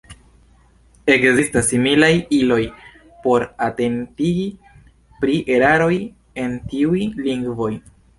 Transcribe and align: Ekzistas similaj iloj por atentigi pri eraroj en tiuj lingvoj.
Ekzistas 1.15 1.67
similaj 1.73 2.07
iloj 2.37 2.57
por 3.25 3.45
atentigi 3.65 4.45
pri 5.21 5.37
eraroj 5.57 5.93
en 6.45 6.57
tiuj 6.73 7.03
lingvoj. 7.29 7.71